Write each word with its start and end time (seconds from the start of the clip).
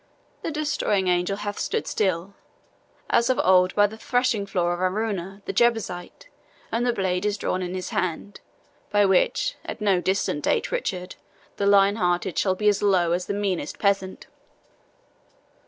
The 0.41 0.49
destroying 0.49 1.09
angel 1.09 1.37
hath 1.37 1.59
stood 1.59 1.85
still, 1.85 2.33
as 3.11 3.29
of 3.29 3.37
old 3.43 3.75
by 3.75 3.85
the 3.85 3.99
threshing 3.99 4.47
floor 4.47 4.73
of 4.73 4.79
Araunah 4.79 5.43
the 5.45 5.53
Jebusite, 5.53 6.27
and 6.71 6.83
the 6.87 6.91
blade 6.91 7.23
is 7.23 7.37
drawn 7.37 7.61
in 7.61 7.75
his 7.75 7.89
hand, 7.89 8.39
by 8.89 9.05
which, 9.05 9.57
at 9.63 9.79
no 9.79 10.01
distant 10.01 10.43
date, 10.45 10.71
Richard, 10.71 11.17
the 11.57 11.67
lion 11.67 11.97
hearted, 11.97 12.35
shall 12.35 12.55
be 12.55 12.67
as 12.67 12.81
low 12.81 13.11
as 13.11 13.27
the 13.27 13.35
meanest 13.35 13.77
peasant." 13.77 14.25